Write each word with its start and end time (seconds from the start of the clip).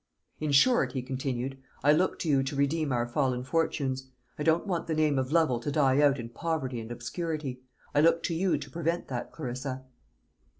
"In 0.39 0.51
short," 0.51 0.93
he 0.93 1.03
continued, 1.03 1.59
"I 1.83 1.93
look 1.93 2.17
to 2.21 2.27
you 2.27 2.41
to 2.41 2.55
redeem 2.55 2.91
our 2.91 3.05
fallen 3.05 3.43
fortunes. 3.43 4.09
I 4.39 4.41
don't 4.41 4.65
want 4.65 4.87
the 4.87 4.95
name 4.95 5.19
of 5.19 5.31
Lovel 5.31 5.59
to 5.59 5.71
die 5.71 6.01
out 6.01 6.17
in 6.19 6.29
poverty 6.29 6.79
and 6.79 6.91
obscurity. 6.91 7.61
I 7.93 8.01
look 8.01 8.23
to 8.23 8.33
you 8.33 8.57
to 8.57 8.71
prevent 8.71 9.09
that, 9.09 9.31
Clarissa." 9.31 9.83